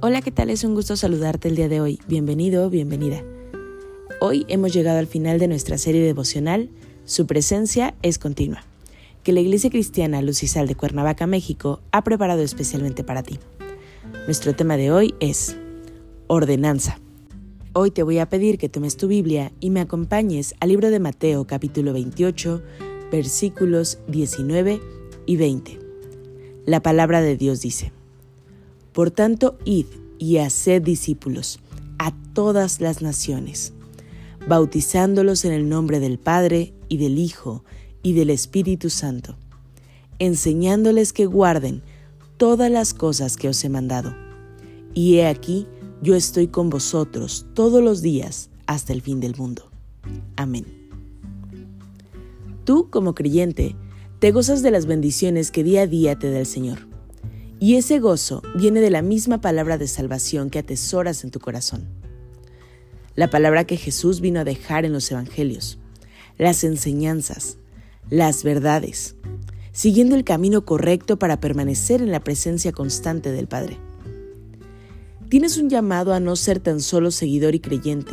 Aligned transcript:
Hola, 0.00 0.22
¿qué 0.22 0.30
tal? 0.30 0.48
Es 0.48 0.62
un 0.62 0.76
gusto 0.76 0.94
saludarte 0.94 1.48
el 1.48 1.56
día 1.56 1.68
de 1.68 1.80
hoy. 1.80 1.98
Bienvenido, 2.06 2.70
bienvenida. 2.70 3.24
Hoy 4.20 4.46
hemos 4.46 4.72
llegado 4.72 5.00
al 5.00 5.08
final 5.08 5.40
de 5.40 5.48
nuestra 5.48 5.76
serie 5.76 6.00
devocional 6.04 6.70
Su 7.04 7.26
presencia 7.26 7.96
es 8.02 8.20
continua, 8.20 8.62
que 9.24 9.32
la 9.32 9.40
Iglesia 9.40 9.70
Cristiana 9.70 10.22
Lucisal 10.22 10.68
de 10.68 10.76
Cuernavaca, 10.76 11.26
México, 11.26 11.80
ha 11.90 12.04
preparado 12.04 12.42
especialmente 12.42 13.02
para 13.02 13.24
ti. 13.24 13.40
Nuestro 14.26 14.54
tema 14.54 14.76
de 14.76 14.92
hoy 14.92 15.16
es 15.18 15.56
Ordenanza. 16.28 17.00
Hoy 17.72 17.90
te 17.90 18.04
voy 18.04 18.18
a 18.18 18.28
pedir 18.28 18.56
que 18.58 18.68
tomes 18.68 18.96
tu 18.96 19.08
Biblia 19.08 19.50
y 19.58 19.70
me 19.70 19.80
acompañes 19.80 20.54
al 20.60 20.68
libro 20.68 20.90
de 20.90 21.00
Mateo 21.00 21.44
capítulo 21.44 21.92
28, 21.92 22.62
versículos 23.10 23.98
19 24.06 24.80
y 25.26 25.36
20. 25.36 25.80
La 26.66 26.84
palabra 26.84 27.20
de 27.20 27.36
Dios 27.36 27.60
dice, 27.62 27.90
por 28.98 29.12
tanto, 29.12 29.56
id 29.64 29.86
y 30.18 30.38
haced 30.38 30.82
discípulos 30.82 31.60
a 32.00 32.12
todas 32.32 32.80
las 32.80 33.00
naciones, 33.00 33.72
bautizándolos 34.48 35.44
en 35.44 35.52
el 35.52 35.68
nombre 35.68 36.00
del 36.00 36.18
Padre 36.18 36.74
y 36.88 36.96
del 36.96 37.16
Hijo 37.16 37.62
y 38.02 38.14
del 38.14 38.28
Espíritu 38.28 38.90
Santo, 38.90 39.36
enseñándoles 40.18 41.12
que 41.12 41.26
guarden 41.26 41.80
todas 42.38 42.72
las 42.72 42.92
cosas 42.92 43.36
que 43.36 43.48
os 43.48 43.62
he 43.62 43.68
mandado. 43.68 44.16
Y 44.94 45.18
he 45.18 45.28
aquí, 45.28 45.68
yo 46.02 46.16
estoy 46.16 46.48
con 46.48 46.68
vosotros 46.68 47.46
todos 47.54 47.80
los 47.80 48.02
días 48.02 48.50
hasta 48.66 48.92
el 48.92 49.00
fin 49.00 49.20
del 49.20 49.36
mundo. 49.36 49.70
Amén. 50.34 50.66
Tú, 52.64 52.90
como 52.90 53.14
creyente, 53.14 53.76
te 54.18 54.32
gozas 54.32 54.60
de 54.62 54.72
las 54.72 54.86
bendiciones 54.86 55.52
que 55.52 55.62
día 55.62 55.82
a 55.82 55.86
día 55.86 56.18
te 56.18 56.32
da 56.32 56.40
el 56.40 56.46
Señor. 56.46 56.87
Y 57.60 57.74
ese 57.74 57.98
gozo 57.98 58.42
viene 58.54 58.80
de 58.80 58.90
la 58.90 59.02
misma 59.02 59.40
palabra 59.40 59.78
de 59.78 59.88
salvación 59.88 60.48
que 60.48 60.60
atesoras 60.60 61.24
en 61.24 61.32
tu 61.32 61.40
corazón. 61.40 61.88
La 63.16 63.30
palabra 63.30 63.64
que 63.64 63.76
Jesús 63.76 64.20
vino 64.20 64.38
a 64.38 64.44
dejar 64.44 64.84
en 64.84 64.92
los 64.92 65.10
evangelios, 65.10 65.80
las 66.36 66.62
enseñanzas, 66.62 67.58
las 68.10 68.44
verdades, 68.44 69.16
siguiendo 69.72 70.14
el 70.14 70.22
camino 70.22 70.64
correcto 70.64 71.18
para 71.18 71.40
permanecer 71.40 72.00
en 72.00 72.12
la 72.12 72.22
presencia 72.22 72.70
constante 72.70 73.32
del 73.32 73.48
Padre. 73.48 73.76
Tienes 75.28 75.58
un 75.58 75.68
llamado 75.68 76.14
a 76.14 76.20
no 76.20 76.36
ser 76.36 76.60
tan 76.60 76.80
solo 76.80 77.10
seguidor 77.10 77.56
y 77.56 77.60
creyente, 77.60 78.12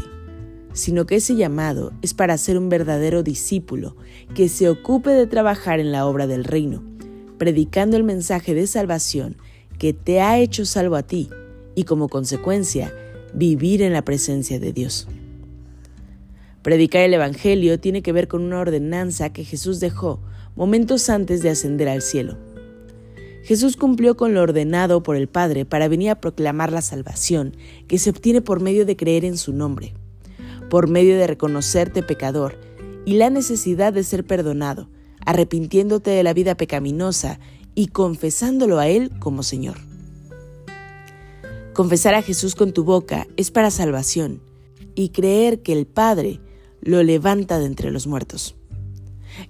sino 0.73 1.05
que 1.05 1.17
ese 1.17 1.35
llamado 1.35 1.93
es 2.01 2.15
para 2.15 2.35
ser 2.39 2.57
un 2.57 2.67
verdadero 2.67 3.21
discípulo 3.21 3.95
que 4.33 4.49
se 4.49 4.69
ocupe 4.69 5.11
de 5.11 5.27
trabajar 5.27 5.79
en 5.79 5.91
la 5.91 6.07
obra 6.07 6.25
del 6.25 6.45
reino 6.45 6.94
predicando 7.37 7.97
el 7.97 8.03
mensaje 8.03 8.53
de 8.53 8.67
salvación 8.67 9.37
que 9.77 9.93
te 9.93 10.21
ha 10.21 10.39
hecho 10.39 10.65
salvo 10.65 10.95
a 10.95 11.03
ti 11.03 11.29
y 11.75 11.83
como 11.83 12.09
consecuencia 12.09 12.93
vivir 13.33 13.81
en 13.81 13.93
la 13.93 14.03
presencia 14.03 14.59
de 14.59 14.71
Dios. 14.71 15.07
Predicar 16.61 17.01
el 17.01 17.13
Evangelio 17.13 17.79
tiene 17.79 18.01
que 18.01 18.11
ver 18.11 18.27
con 18.27 18.41
una 18.41 18.59
ordenanza 18.59 19.31
que 19.31 19.43
Jesús 19.43 19.79
dejó 19.79 20.19
momentos 20.55 21.09
antes 21.09 21.43
de 21.43 21.49
ascender 21.49 21.89
al 21.89 22.01
cielo. 22.01 22.37
Jesús 23.43 23.77
cumplió 23.77 24.17
con 24.17 24.33
lo 24.33 24.41
ordenado 24.41 25.03
por 25.03 25.15
el 25.15 25.27
Padre 25.27 25.65
para 25.65 25.87
venir 25.87 26.09
a 26.09 26.19
proclamar 26.19 26.71
la 26.71 26.81
salvación 26.81 27.55
que 27.87 27.99
se 27.99 28.09
obtiene 28.09 28.41
por 28.41 28.59
medio 28.59 28.85
de 28.87 28.95
creer 28.95 29.25
en 29.25 29.37
su 29.37 29.53
nombre, 29.53 29.93
por 30.69 30.89
medio 30.89 31.17
de 31.17 31.27
reconocerte 31.27 32.01
pecador 32.01 32.57
y 33.05 33.17
la 33.17 33.29
necesidad 33.29 33.93
de 33.93 34.03
ser 34.03 34.25
perdonado 34.25 34.89
arrepintiéndote 35.25 36.11
de 36.11 36.23
la 36.23 36.33
vida 36.33 36.55
pecaminosa 36.55 37.39
y 37.73 37.87
confesándolo 37.87 38.79
a 38.79 38.87
Él 38.87 39.11
como 39.19 39.43
Señor. 39.43 39.77
Confesar 41.73 42.13
a 42.13 42.21
Jesús 42.21 42.55
con 42.55 42.71
tu 42.71 42.83
boca 42.85 43.27
es 43.35 43.51
para 43.51 43.69
salvación 43.69 44.41
y 44.95 45.09
creer 45.09 45.61
que 45.61 45.73
el 45.73 45.85
Padre 45.85 46.39
lo 46.81 47.03
levanta 47.03 47.59
de 47.59 47.65
entre 47.65 47.91
los 47.91 48.07
muertos. 48.07 48.55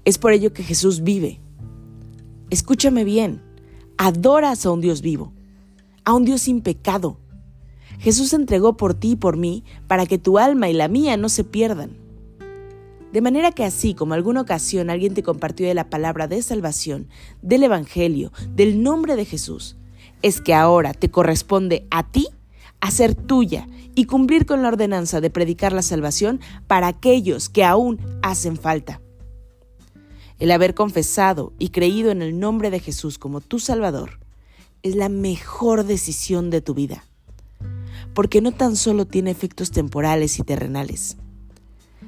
Es 0.05 0.17
por 0.17 0.33
ello 0.33 0.51
que 0.51 0.63
Jesús 0.63 1.03
vive. 1.03 1.39
Escúchame 2.49 3.03
bien, 3.03 3.43
adoras 3.97 4.65
a 4.65 4.71
un 4.71 4.81
Dios 4.81 5.01
vivo, 5.01 5.33
a 6.03 6.13
un 6.13 6.25
Dios 6.25 6.41
sin 6.41 6.61
pecado. 6.61 7.19
Jesús 7.99 8.33
entregó 8.33 8.75
por 8.75 8.93
ti 8.93 9.11
y 9.11 9.15
por 9.15 9.37
mí 9.37 9.63
para 9.87 10.05
que 10.05 10.17
tu 10.17 10.39
alma 10.39 10.69
y 10.69 10.73
la 10.73 10.87
mía 10.87 11.17
no 11.17 11.29
se 11.29 11.43
pierdan. 11.43 12.04
De 13.15 13.21
manera 13.21 13.53
que 13.53 13.63
así 13.63 13.93
como 13.93 14.13
alguna 14.13 14.41
ocasión 14.41 14.89
alguien 14.89 15.13
te 15.13 15.23
compartió 15.23 15.65
de 15.65 15.73
la 15.73 15.89
palabra 15.89 16.27
de 16.27 16.41
salvación, 16.41 17.07
del 17.41 17.63
Evangelio, 17.63 18.33
del 18.49 18.83
nombre 18.83 19.15
de 19.15 19.23
Jesús, 19.23 19.77
es 20.21 20.41
que 20.41 20.53
ahora 20.53 20.93
te 20.93 21.09
corresponde 21.09 21.87
a 21.91 22.11
ti 22.11 22.27
hacer 22.81 23.15
tuya 23.15 23.69
y 23.95 24.03
cumplir 24.03 24.45
con 24.45 24.61
la 24.61 24.67
ordenanza 24.67 25.21
de 25.21 25.29
predicar 25.29 25.71
la 25.71 25.81
salvación 25.81 26.41
para 26.67 26.87
aquellos 26.87 27.47
que 27.47 27.63
aún 27.63 28.01
hacen 28.21 28.57
falta. 28.57 28.99
El 30.37 30.51
haber 30.51 30.75
confesado 30.75 31.53
y 31.57 31.69
creído 31.69 32.11
en 32.11 32.21
el 32.21 32.37
nombre 32.37 32.69
de 32.69 32.81
Jesús 32.81 33.17
como 33.17 33.39
tu 33.39 33.59
Salvador 33.59 34.19
es 34.83 34.97
la 34.97 35.07
mejor 35.07 35.85
decisión 35.85 36.49
de 36.49 36.59
tu 36.59 36.73
vida, 36.73 37.05
porque 38.13 38.41
no 38.41 38.51
tan 38.51 38.75
solo 38.75 39.05
tiene 39.05 39.31
efectos 39.31 39.71
temporales 39.71 40.37
y 40.37 40.43
terrenales, 40.43 41.15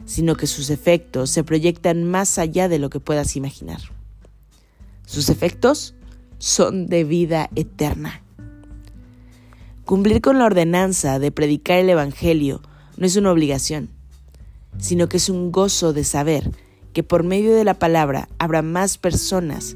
sino 0.07 0.35
que 0.35 0.47
sus 0.47 0.71
efectos 0.71 1.29
se 1.29 1.43
proyectan 1.43 2.05
más 2.05 2.39
allá 2.39 2.69
de 2.69 2.79
lo 2.79 2.89
que 2.89 3.01
puedas 3.01 3.35
imaginar. 3.35 3.81
Sus 5.05 5.29
efectos 5.29 5.93
son 6.39 6.87
de 6.87 7.03
vida 7.03 7.49
eterna. 7.55 8.23
Cumplir 9.85 10.21
con 10.21 10.39
la 10.39 10.45
ordenanza 10.45 11.19
de 11.19 11.31
predicar 11.31 11.79
el 11.79 11.89
Evangelio 11.89 12.61
no 12.95 13.05
es 13.05 13.17
una 13.17 13.31
obligación, 13.31 13.89
sino 14.79 15.09
que 15.09 15.17
es 15.17 15.29
un 15.29 15.51
gozo 15.51 15.91
de 15.91 16.05
saber 16.05 16.51
que 16.93 17.03
por 17.03 17.23
medio 17.23 17.53
de 17.53 17.65
la 17.65 17.77
palabra 17.77 18.29
habrá 18.39 18.61
más 18.61 18.97
personas 18.97 19.75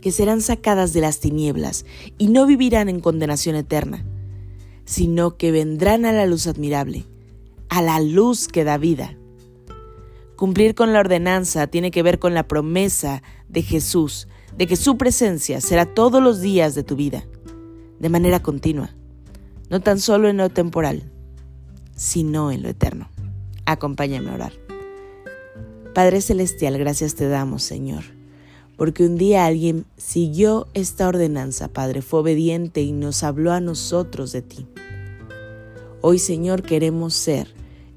que 0.00 0.12
serán 0.12 0.40
sacadas 0.40 0.92
de 0.92 1.00
las 1.00 1.18
tinieblas 1.18 1.84
y 2.16 2.28
no 2.28 2.46
vivirán 2.46 2.88
en 2.88 3.00
condenación 3.00 3.56
eterna, 3.56 4.04
sino 4.84 5.36
que 5.36 5.50
vendrán 5.50 6.04
a 6.04 6.12
la 6.12 6.26
luz 6.26 6.46
admirable, 6.46 7.06
a 7.70 7.82
la 7.82 8.00
luz 8.00 8.46
que 8.46 8.62
da 8.62 8.78
vida. 8.78 9.16
Cumplir 10.44 10.74
con 10.74 10.92
la 10.92 11.00
ordenanza 11.00 11.68
tiene 11.68 11.90
que 11.90 12.02
ver 12.02 12.18
con 12.18 12.34
la 12.34 12.46
promesa 12.46 13.22
de 13.48 13.62
Jesús 13.62 14.28
de 14.58 14.66
que 14.66 14.76
su 14.76 14.98
presencia 14.98 15.62
será 15.62 15.86
todos 15.86 16.22
los 16.22 16.42
días 16.42 16.74
de 16.74 16.82
tu 16.82 16.96
vida, 16.96 17.24
de 17.98 18.10
manera 18.10 18.42
continua, 18.42 18.94
no 19.70 19.80
tan 19.80 19.98
solo 19.98 20.28
en 20.28 20.36
lo 20.36 20.50
temporal, 20.50 21.10
sino 21.96 22.52
en 22.52 22.62
lo 22.62 22.68
eterno. 22.68 23.08
Acompáñame 23.64 24.28
a 24.28 24.34
orar. 24.34 24.52
Padre 25.94 26.20
Celestial, 26.20 26.76
gracias 26.76 27.14
te 27.14 27.26
damos, 27.26 27.62
Señor, 27.62 28.04
porque 28.76 29.06
un 29.06 29.16
día 29.16 29.46
alguien 29.46 29.86
siguió 29.96 30.68
esta 30.74 31.08
ordenanza, 31.08 31.68
Padre, 31.68 32.02
fue 32.02 32.20
obediente 32.20 32.82
y 32.82 32.92
nos 32.92 33.22
habló 33.22 33.50
a 33.50 33.60
nosotros 33.60 34.30
de 34.32 34.42
ti. 34.42 34.66
Hoy, 36.02 36.18
Señor, 36.18 36.60
queremos 36.60 37.14
ser 37.14 37.48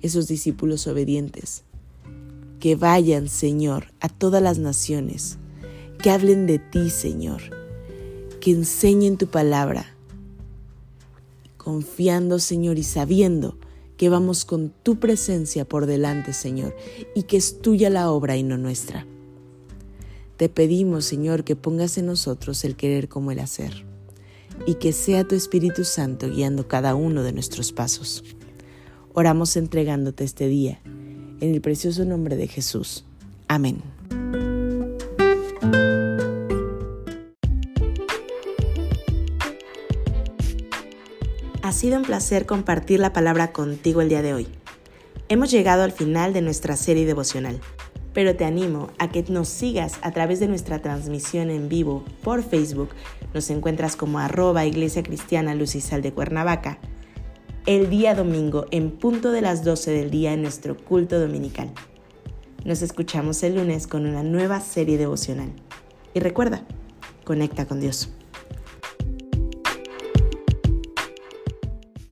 esos 0.01 0.29
discípulos 0.29 0.87
obedientes 0.87 1.65
que 2.59 2.75
vayan, 2.75 3.27
Señor, 3.27 3.93
a 3.99 4.09
todas 4.09 4.41
las 4.41 4.57
naciones, 4.57 5.37
que 6.01 6.09
hablen 6.09 6.47
de 6.47 6.59
ti, 6.59 6.89
Señor, 6.89 7.41
que 8.41 8.51
enseñen 8.51 9.17
tu 9.17 9.27
palabra, 9.27 9.95
confiando, 11.57 12.39
Señor, 12.39 12.77
y 12.77 12.83
sabiendo 12.83 13.57
que 13.97 14.09
vamos 14.09 14.45
con 14.45 14.71
tu 14.83 14.99
presencia 14.99 15.65
por 15.65 15.85
delante, 15.85 16.33
Señor, 16.33 16.75
y 17.15 17.23
que 17.23 17.37
es 17.37 17.61
tuya 17.61 17.89
la 17.89 18.11
obra 18.11 18.37
y 18.37 18.43
no 18.43 18.57
nuestra. 18.57 19.05
Te 20.37 20.49
pedimos, 20.49 21.05
Señor, 21.05 21.43
que 21.43 21.55
pongas 21.55 21.97
en 21.97 22.05
nosotros 22.05 22.63
el 22.63 22.75
querer 22.75 23.07
como 23.09 23.31
el 23.31 23.39
hacer, 23.39 23.85
y 24.65 24.75
que 24.75 24.93
sea 24.93 25.27
tu 25.27 25.35
Espíritu 25.35 25.83
Santo 25.83 26.29
guiando 26.29 26.67
cada 26.67 26.95
uno 26.95 27.21
de 27.23 27.33
nuestros 27.33 27.71
pasos. 27.71 28.23
Oramos 29.13 29.57
entregándote 29.57 30.23
este 30.23 30.47
día 30.47 30.79
en 31.41 31.53
el 31.53 31.61
precioso 31.61 32.05
nombre 32.05 32.35
de 32.35 32.47
Jesús. 32.47 33.03
Amén. 33.47 33.81
Ha 41.61 41.71
sido 41.73 41.97
un 41.97 42.03
placer 42.03 42.45
compartir 42.45 42.99
la 42.99 43.13
palabra 43.13 43.51
contigo 43.51 44.01
el 44.01 44.09
día 44.09 44.21
de 44.21 44.33
hoy. 44.33 44.47
Hemos 45.29 45.51
llegado 45.51 45.83
al 45.83 45.91
final 45.91 46.31
de 46.31 46.41
nuestra 46.41 46.77
serie 46.77 47.05
devocional, 47.05 47.59
pero 48.13 48.35
te 48.35 48.45
animo 48.45 48.89
a 48.97 49.09
que 49.09 49.25
nos 49.27 49.49
sigas 49.49 49.99
a 50.01 50.11
través 50.11 50.39
de 50.39 50.47
nuestra 50.47 50.81
transmisión 50.81 51.49
en 51.49 51.67
vivo 51.67 52.05
por 52.23 52.41
Facebook. 52.41 52.89
Nos 53.33 53.49
encuentras 53.49 53.97
como 53.97 54.19
arroba 54.19 54.65
Iglesia 54.65 55.03
Cristiana 55.03 55.55
Lucisal 55.55 56.01
de 56.01 56.13
Cuernavaca 56.13 56.79
el 57.67 57.89
día 57.89 58.15
domingo 58.15 58.65
en 58.71 58.91
punto 58.91 59.31
de 59.31 59.41
las 59.41 59.65
12 59.65 59.91
del 59.91 60.09
día 60.09 60.31
en 60.31 60.41
nuestro 60.41 60.77
culto 60.77 61.19
dominical. 61.19 61.69
Nos 62.63 62.81
escuchamos 62.81 63.43
el 63.43 63.55
lunes 63.55 63.87
con 63.87 64.05
una 64.05 64.23
nueva 64.23 64.61
serie 64.61 64.97
devocional. 64.97 65.51
Y 66.13 66.21
recuerda, 66.21 66.63
conecta 67.25 67.67
con 67.67 67.81
Dios. 67.81 68.09